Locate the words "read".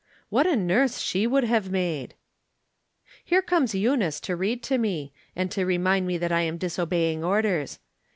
4.35-4.63